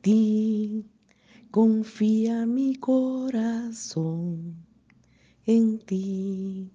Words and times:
ti 0.00 0.86
confía 1.50 2.46
mi 2.46 2.74
corazón, 2.76 4.54
en 5.44 5.78
ti 5.80 6.70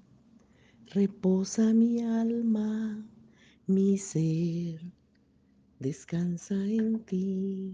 reposa 0.93 1.73
mi 1.73 2.01
alma, 2.01 3.03
mi 3.65 3.97
ser 3.97 4.79
descansa 5.79 6.53
en 6.53 6.99
ti. 7.05 7.73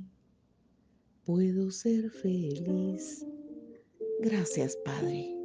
Puedo 1.26 1.70
ser 1.70 2.10
feliz. 2.10 3.26
Gracias, 4.22 4.78
Padre. 4.86 5.36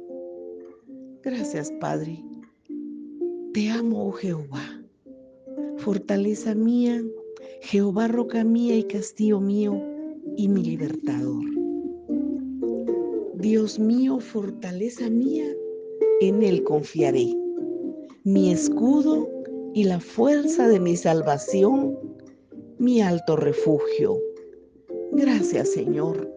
Gracias, 1.21 1.71
Padre. 1.81 2.23
Te 3.53 3.69
amo, 3.69 4.07
oh 4.07 4.11
Jehová. 4.13 4.81
Fortaleza 5.77 6.55
mía, 6.55 7.03
Jehová, 7.61 8.07
roca 8.07 8.43
mía 8.43 8.77
y 8.77 8.83
castillo 8.83 9.41
mío 9.41 9.96
y 10.37 10.47
mi 10.47 10.63
libertador. 10.63 11.43
Dios 13.35 13.79
mío, 13.79 14.19
fortaleza 14.19 15.09
mía, 15.09 15.45
en 16.21 16.43
Él 16.43 16.63
confiaré. 16.63 17.35
Mi 18.23 18.51
escudo 18.51 19.27
y 19.73 19.83
la 19.83 19.99
fuerza 19.99 20.67
de 20.67 20.79
mi 20.79 20.95
salvación, 20.95 21.97
mi 22.77 23.01
alto 23.01 23.35
refugio. 23.35 24.17
Gracias, 25.11 25.71
Señor, 25.71 26.31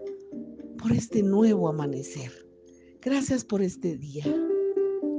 por 0.79 0.93
este 0.93 1.23
nuevo 1.23 1.69
amanecer. 1.69 2.33
Gracias 3.03 3.45
por 3.45 3.63
este 3.63 3.97
día. 3.97 4.25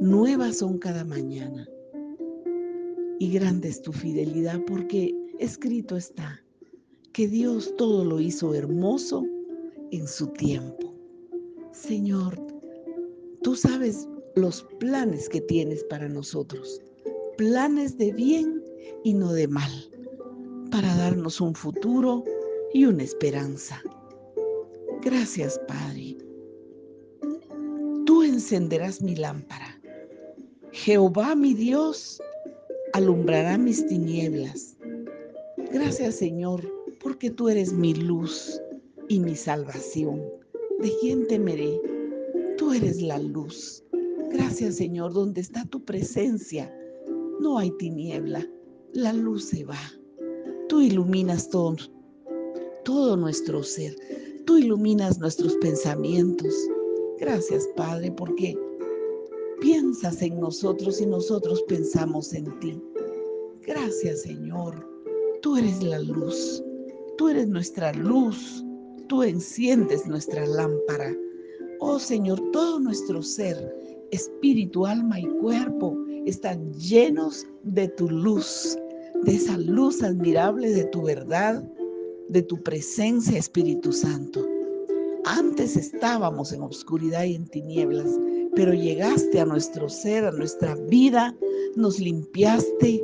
Nuevas 0.02 0.58
son 0.58 0.80
cada 0.80 1.05
mañana. 1.05 1.67
Y 3.20 3.31
grande 3.31 3.70
es 3.70 3.81
tu 3.81 3.91
fidelidad 3.91 4.59
porque 4.66 5.13
escrito 5.39 5.98
está 5.98 6.44
que 7.13 7.27
Dios 7.27 7.73
todo 7.77 8.05
lo 8.05 8.20
hizo 8.20 8.53
hermoso 8.53 9.25
en 9.91 10.07
su 10.07 10.27
tiempo. 10.27 10.93
Señor, 11.73 12.39
tú 13.44 13.55
sabes 13.55 14.08
los 14.36 14.63
planes 14.80 15.27
que 15.27 15.41
tienes 15.41 15.83
para 15.86 16.08
nosotros, 16.08 16.81
planes 17.38 17.97
de 17.97 18.13
bien 18.13 18.63
y 19.03 19.13
no 19.13 19.33
de 19.33 19.47
mal, 19.47 19.71
para 20.69 20.95
darnos 20.95 21.41
un 21.41 21.53
futuro 21.53 22.23
y 22.73 22.86
una 22.86 23.03
esperanza. 23.03 23.81
Gracias, 25.02 25.59
Padre. 25.67 26.17
Tú 28.05 28.23
encenderás 28.23 29.02
mi 29.02 29.16
lámpara. 29.16 29.81
Jehová 30.71 31.36
mi 31.36 31.53
Dios 31.53 32.21
alumbrará 32.93 33.58
mis 33.58 33.86
tinieblas. 33.88 34.77
Gracias, 35.73 36.16
Señor 36.16 36.80
porque 37.22 37.36
tú 37.36 37.50
eres 37.50 37.72
mi 37.72 37.94
luz 37.94 38.59
y 39.08 39.19
mi 39.19 39.36
salvación. 39.36 40.23
¿De 40.80 40.91
quién 41.02 41.27
temeré? 41.27 41.80
Tú 42.58 42.73
eres 42.73 43.00
la 43.00 43.19
luz. 43.19 43.83
Gracias 44.31 44.77
Señor, 44.77 45.14
donde 45.14 45.39
está 45.39 45.64
tu 45.66 45.86
presencia, 45.86 46.75
no 47.39 47.59
hay 47.59 47.69
tiniebla, 47.77 48.44
la 48.94 49.14
luz 49.14 49.45
se 49.45 49.64
va. 49.66 49.77
Tú 50.67 50.81
iluminas 50.81 51.47
todo, 51.47 51.75
todo 52.86 53.16
nuestro 53.16 53.61
ser, 53.61 53.95
tú 54.47 54.58
iluminas 54.58 55.19
nuestros 55.19 55.53
pensamientos. 55.58 56.55
Gracias 57.19 57.69
Padre, 57.75 58.11
porque 58.14 58.58
piensas 59.59 60.23
en 60.23 60.39
nosotros 60.39 60.99
y 60.99 61.05
nosotros 61.05 61.61
pensamos 61.67 62.33
en 62.33 62.59
ti. 62.61 62.81
Gracias 63.61 64.23
Señor, 64.23 64.89
tú 65.44 65.55
eres 65.58 65.83
la 65.83 65.99
luz. 65.99 66.64
Tú 67.22 67.30
eres 67.30 67.47
nuestra 67.47 67.94
luz, 67.94 68.66
tú 69.08 69.22
enciendes 69.22 70.08
nuestra 70.08 70.44
lámpara. 70.44 71.16
Oh 71.80 72.00
Señor, 72.00 72.41
todo 72.52 72.80
nuestro 72.80 73.22
ser, 73.22 73.72
espíritu, 74.09 74.88
alma 74.88 75.19
y 75.19 75.27
cuerpo 75.39 75.95
están 76.26 76.73
llenos 76.73 77.45
de 77.61 77.89
tu 77.89 78.09
luz, 78.09 78.76
de 79.21 79.36
esa 79.36 79.55
luz 79.59 80.02
admirable 80.02 80.71
de 80.71 80.86
tu 80.86 81.04
verdad, 81.04 81.64
de 82.30 82.42
tu 82.42 82.58
presencia, 82.64 83.38
Espíritu 83.38 83.93
Santo. 83.93 84.43
Antes 85.26 85.77
estábamos 85.77 86.52
en 86.52 86.64
oscuridad 86.64 87.26
y 87.26 87.36
en 87.36 87.45
tinieblas, 87.45 88.20
pero 88.55 88.73
llegaste 88.73 89.39
a 89.39 89.45
nuestro 89.45 89.89
ser, 89.89 90.26
a 90.26 90.32
nuestra 90.32 90.73
vida, 90.89 91.38
nos 91.76 91.99
limpiaste, 91.99 92.99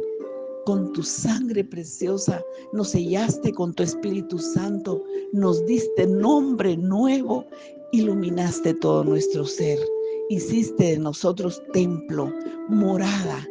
con 0.68 0.92
tu 0.92 1.02
sangre 1.02 1.64
preciosa, 1.64 2.44
nos 2.74 2.90
sellaste 2.90 3.54
con 3.54 3.74
tu 3.74 3.84
Espíritu 3.84 4.38
Santo, 4.38 5.02
nos 5.32 5.66
diste 5.66 6.06
nombre 6.06 6.76
nuevo, 6.76 7.46
iluminaste 7.94 8.74
todo 8.74 9.06
nuestro 9.06 9.46
ser, 9.46 9.80
hiciste 10.28 10.84
de 10.84 10.98
nosotros 10.98 11.64
templo, 11.72 12.34
morada. 12.68 13.48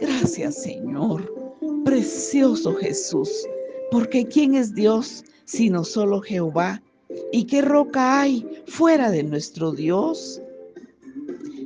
Gracias 0.00 0.62
Señor, 0.62 1.34
precioso 1.84 2.76
Jesús, 2.76 3.28
porque 3.90 4.24
¿quién 4.24 4.54
es 4.54 4.72
Dios 4.72 5.24
sino 5.46 5.82
solo 5.82 6.20
Jehová? 6.20 6.80
¿Y 7.32 7.46
qué 7.46 7.60
roca 7.60 8.20
hay 8.20 8.46
fuera 8.68 9.10
de 9.10 9.24
nuestro 9.24 9.72
Dios? 9.72 10.40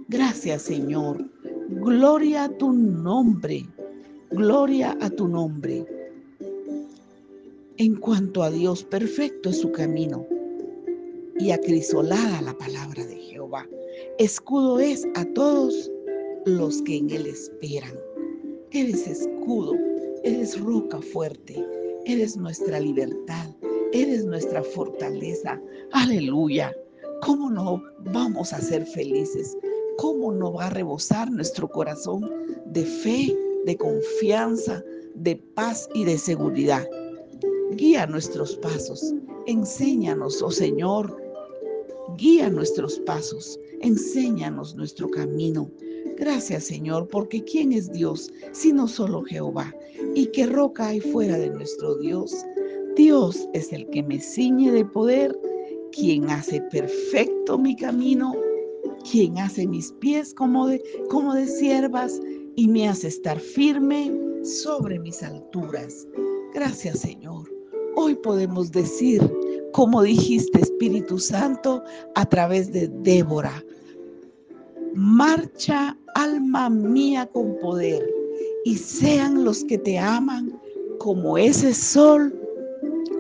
Gracias 0.09 0.63
Señor, 0.63 1.23
gloria 1.69 2.45
a 2.45 2.49
tu 2.57 2.73
nombre. 2.73 3.67
Gloria 4.33 4.97
a 5.01 5.11
tu 5.11 5.27
nombre. 5.27 5.85
En 7.79 7.97
cuanto 7.97 8.45
a 8.45 8.51
Dios, 8.51 8.85
perfecto 8.85 9.51
es 9.51 9.61
su 9.61 9.73
camino 9.73 10.25
y 11.41 11.51
acrisolada 11.51 12.41
la 12.43 12.57
palabra 12.57 13.05
de 13.05 13.17
Jehová. 13.17 13.67
Escudo 14.21 14.79
es 14.79 15.05
a 15.17 15.25
todos 15.35 15.91
los 16.47 16.81
que 16.83 16.99
en 16.99 17.11
Él 17.11 17.27
esperan. 17.27 17.99
Eres 18.71 19.09
escudo, 19.09 19.75
eres 20.23 20.61
roca 20.61 21.03
fuerte, 21.03 21.67
eres 22.05 22.37
nuestra 22.37 22.79
libertad, 22.79 23.49
eres 23.93 24.25
nuestra 24.25 24.63
fortaleza. 24.63 25.61
Aleluya. 25.91 26.73
¿Cómo 27.23 27.51
no 27.51 27.83
vamos 28.13 28.53
a 28.53 28.61
ser 28.61 28.87
felices? 28.87 29.57
¿Cómo 29.99 30.31
no 30.31 30.53
va 30.53 30.69
a 30.69 30.71
rebosar 30.71 31.29
nuestro 31.33 31.69
corazón 31.69 32.31
de 32.67 32.85
fe? 32.85 33.37
De 33.67 33.77
confianza, 33.77 34.83
de 35.15 35.37
paz 35.55 35.89
y 35.95 36.05
de 36.05 36.19
seguridad. 36.19 36.89
Guía 37.73 38.07
nuestros 38.07 38.57
pasos, 38.57 39.15
enséñanos, 39.47 40.43
oh 40.43 40.51
Señor, 40.51 41.17
guía 42.17 42.51
nuestros 42.51 42.99
pasos, 43.01 43.59
enséñanos 43.81 44.75
nuestro 44.75 45.09
camino. 45.09 45.71
Gracias 46.17 46.65
Señor, 46.65 47.09
porque 47.09 47.43
¿quién 47.45 47.73
es 47.73 47.91
Dios 47.93 48.31
sino 48.53 48.89
solo 48.89 49.23
Jehová? 49.23 49.75
¿Y 50.15 50.27
qué 50.27 50.47
roca 50.47 50.89
hay 50.89 51.01
fuera 51.01 51.39
de 51.39 51.51
nuestro 51.51 51.97
Dios? 51.97 52.45
Dios 52.97 53.49
es 53.55 53.73
el 53.73 53.89
que 53.91 54.03
me 54.03 54.21
ciñe 54.21 54.73
de 54.73 54.85
poder, 54.85 55.39
quien 55.93 56.29
hace 56.29 56.61
perfecto 56.71 57.59
mi 57.59 57.75
camino, 57.77 58.35
quien 59.11 59.39
hace 59.39 59.67
mis 59.67 59.93
pies 59.93 60.35
como 60.35 60.67
de, 60.67 60.83
como 61.09 61.35
de 61.35 61.47
siervas 61.47 62.21
y 62.57 62.69
me 62.69 62.89
hace 62.89 63.09
estar 63.09 63.39
firme 63.39 64.13
sobre 64.43 64.99
mis 64.99 65.23
alturas. 65.23 66.07
Gracias 66.55 67.01
Señor. 67.01 67.49
Hoy 67.97 68.15
podemos 68.15 68.71
decir, 68.71 69.21
como 69.73 70.03
dijiste 70.03 70.61
Espíritu 70.61 71.19
Santo, 71.19 71.83
a 72.15 72.27
través 72.27 72.73
de 72.73 72.89
Débora, 73.03 73.65
marcha 74.95 75.97
alma 76.15 76.71
mía 76.71 77.27
con 77.27 77.57
poder 77.59 78.09
y 78.65 78.77
sean 78.77 79.45
los 79.45 79.65
que 79.65 79.79
te 79.79 79.99
aman 79.99 80.59
como 80.99 81.37
ese 81.39 81.75
sol 81.75 82.35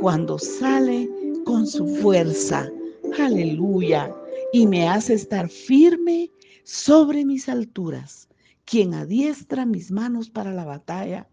cuando 0.00 0.38
sale 0.38 1.08
con 1.44 1.66
su 1.66 1.86
fuerza. 1.97 2.71
Aleluya. 3.18 4.15
Y 4.53 4.66
me 4.66 4.88
hace 4.88 5.15
estar 5.15 5.48
firme 5.48 6.30
sobre 6.65 7.24
mis 7.24 7.48
alturas 7.48 8.29
quien 8.71 8.95
adiestra 8.95 9.67
mis 9.67 9.91
manos 9.91 10.31
para 10.31 10.55
la 10.55 10.65
batalla, 10.65 11.28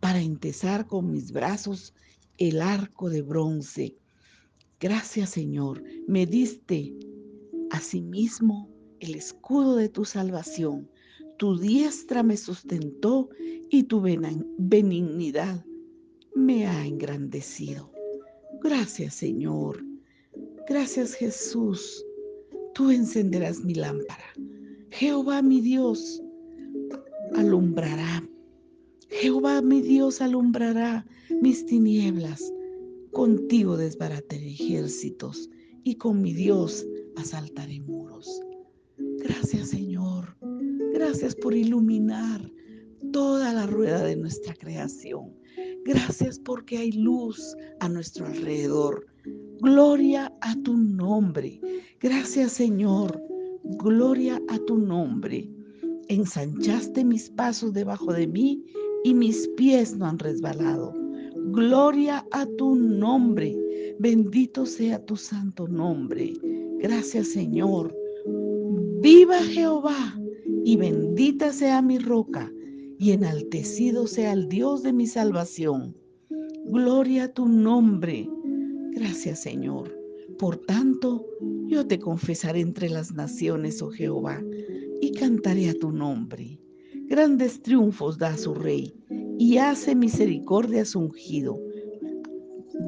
para 0.00 0.20
entesar 0.20 0.88
con 0.88 1.12
mis 1.12 1.30
brazos 1.30 1.94
el 2.36 2.60
arco 2.60 3.08
de 3.08 3.22
bronce. 3.22 3.96
Gracias 4.80 5.30
Señor, 5.30 5.84
me 6.08 6.26
diste 6.26 6.92
asimismo 7.70 8.68
el 8.98 9.14
escudo 9.14 9.76
de 9.76 9.88
tu 9.88 10.04
salvación. 10.04 10.90
Tu 11.38 11.60
diestra 11.60 12.24
me 12.24 12.36
sustentó 12.36 13.28
y 13.70 13.84
tu 13.84 14.00
benignidad 14.00 15.64
me 16.34 16.66
ha 16.66 16.84
engrandecido. 16.84 17.92
Gracias 18.64 19.14
Señor. 19.14 19.80
Gracias 20.68 21.14
Jesús. 21.14 22.04
Tú 22.74 22.90
encenderás 22.90 23.60
mi 23.60 23.74
lámpara. 23.74 24.24
Jehová 24.90 25.40
mi 25.40 25.60
Dios, 25.60 26.20
alumbrará. 27.36 28.22
Jehová 29.08 29.60
mi 29.62 29.80
Dios 29.80 30.20
alumbrará 30.20 31.06
mis 31.40 31.66
tinieblas. 31.66 32.52
Contigo 33.12 33.76
desbarataré 33.76 34.52
ejércitos 34.52 35.50
y 35.82 35.96
con 35.96 36.22
mi 36.22 36.32
Dios 36.32 36.86
asaltaré 37.16 37.80
muros. 37.80 38.40
Gracias 39.18 39.70
Señor. 39.70 40.36
Gracias 40.92 41.34
por 41.34 41.54
iluminar 41.54 42.50
toda 43.12 43.52
la 43.52 43.66
rueda 43.66 44.04
de 44.04 44.16
nuestra 44.16 44.54
creación. 44.54 45.34
Gracias 45.84 46.38
porque 46.38 46.78
hay 46.78 46.92
luz 46.92 47.56
a 47.80 47.88
nuestro 47.88 48.26
alrededor. 48.26 49.06
Gloria 49.60 50.32
a 50.40 50.54
tu 50.62 50.76
nombre. 50.76 51.60
Gracias 52.00 52.52
Señor. 52.52 53.20
Gloria 53.64 54.40
a 54.48 54.58
tu 54.58 54.76
nombre. 54.78 55.48
Ensanchaste 56.10 57.04
mis 57.04 57.30
pasos 57.30 57.72
debajo 57.72 58.12
de 58.12 58.26
mí 58.26 58.64
y 59.04 59.14
mis 59.14 59.46
pies 59.56 59.96
no 59.96 60.06
han 60.06 60.18
resbalado. 60.18 60.92
Gloria 61.52 62.26
a 62.32 62.46
tu 62.58 62.74
nombre. 62.74 63.56
Bendito 64.00 64.66
sea 64.66 64.98
tu 65.04 65.14
santo 65.14 65.68
nombre. 65.68 66.32
Gracias 66.80 67.28
Señor. 67.28 67.96
Viva 69.00 69.38
Jehová 69.38 70.20
y 70.64 70.76
bendita 70.76 71.52
sea 71.52 71.80
mi 71.80 72.00
roca 72.00 72.52
y 72.98 73.12
enaltecido 73.12 74.08
sea 74.08 74.32
el 74.32 74.48
Dios 74.48 74.82
de 74.82 74.92
mi 74.92 75.06
salvación. 75.06 75.96
Gloria 76.64 77.24
a 77.24 77.32
tu 77.32 77.46
nombre. 77.46 78.28
Gracias 78.96 79.42
Señor. 79.42 79.99
Por 80.40 80.56
tanto, 80.56 81.26
yo 81.66 81.86
te 81.86 81.98
confesaré 81.98 82.60
entre 82.60 82.88
las 82.88 83.12
naciones, 83.12 83.82
oh 83.82 83.90
Jehová, 83.90 84.42
y 85.02 85.12
cantaré 85.12 85.68
a 85.68 85.74
tu 85.74 85.92
nombre. 85.92 86.58
Grandes 87.10 87.60
triunfos 87.60 88.16
da 88.16 88.28
a 88.28 88.38
su 88.38 88.54
rey 88.54 88.94
y 89.38 89.58
hace 89.58 89.94
misericordia 89.94 90.80
a 90.80 90.86
su 90.86 91.00
ungido. 91.00 91.60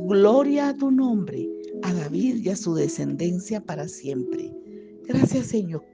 Gloria 0.09 0.71
a 0.71 0.75
tu 0.75 0.91
nombre, 0.91 1.47
a 1.83 1.93
David 1.93 2.37
y 2.37 2.49
a 2.49 2.57
su 2.57 2.75
descendencia 2.75 3.63
para 3.63 3.87
siempre. 3.87 4.51
Gracias 5.07 5.49
Señor. 5.49 5.85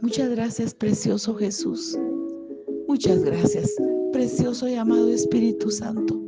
Muchas 0.00 0.28
gracias, 0.30 0.74
precioso 0.74 1.36
Jesús. 1.36 1.96
Muchas 2.88 3.22
gracias, 3.22 3.70
precioso 4.12 4.66
y 4.66 4.74
amado 4.74 5.08
Espíritu 5.08 5.70
Santo. 5.70 6.20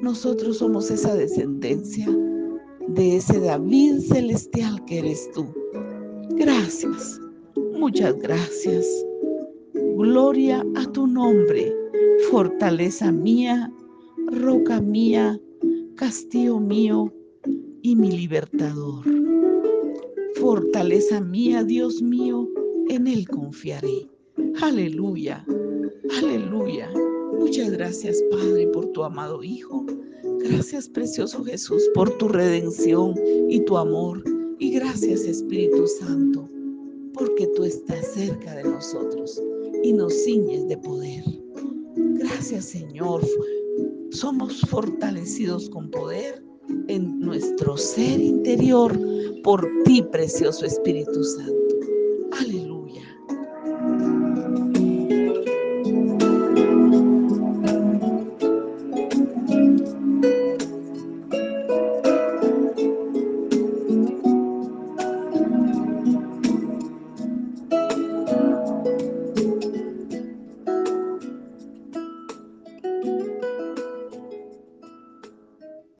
Nosotros 0.00 0.56
somos 0.56 0.90
esa 0.90 1.14
descendencia 1.14 2.08
de 2.94 3.16
ese 3.16 3.40
David 3.40 4.00
celestial 4.00 4.84
que 4.84 4.98
eres 4.98 5.30
tú. 5.32 5.46
Gracias, 6.30 7.20
muchas 7.78 8.18
gracias. 8.18 8.86
Gloria 9.74 10.64
a 10.76 10.86
tu 10.92 11.06
nombre, 11.06 11.72
fortaleza 12.30 13.12
mía, 13.12 13.72
roca 14.26 14.80
mía, 14.80 15.38
castillo 15.96 16.58
mío 16.58 17.12
y 17.82 17.94
mi 17.94 18.10
libertador. 18.10 19.04
Fortaleza 20.40 21.20
mía, 21.20 21.62
Dios 21.64 22.00
mío, 22.02 22.48
en 22.88 23.06
Él 23.06 23.28
confiaré. 23.28 24.08
Aleluya. 24.62 25.44
Aleluya. 26.18 26.90
Muchas 27.38 27.70
gracias, 27.70 28.22
Padre, 28.30 28.66
por 28.68 28.86
tu 28.92 29.04
amado 29.04 29.42
Hijo. 29.42 29.86
Gracias, 30.42 30.88
precioso 30.88 31.44
Jesús, 31.44 31.82
por 31.94 32.10
tu 32.18 32.28
redención 32.28 33.14
y 33.48 33.60
tu 33.64 33.76
amor. 33.76 34.22
Y 34.58 34.72
gracias, 34.72 35.20
Espíritu 35.24 35.86
Santo, 35.86 36.48
porque 37.14 37.46
tú 37.54 37.64
estás 37.64 38.06
cerca 38.14 38.54
de 38.54 38.64
nosotros 38.64 39.40
y 39.82 39.92
nos 39.92 40.12
ciñes 40.24 40.66
de 40.68 40.76
poder. 40.78 41.24
Gracias, 41.94 42.66
Señor. 42.66 43.22
Somos 44.10 44.60
fortalecidos 44.62 45.68
con 45.70 45.90
poder 45.90 46.42
en 46.88 47.20
nuestro 47.20 47.76
ser 47.76 48.20
interior 48.20 48.98
por 49.42 49.66
ti, 49.84 50.02
precioso 50.10 50.64
Espíritu 50.66 51.22
Santo. 51.22 51.69